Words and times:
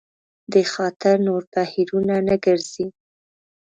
دې 0.51 0.63
خاطر 0.73 1.15
نور 1.27 1.43
بهیرونه 1.53 2.15
نه 2.27 2.35
ګرځي. 2.45 2.85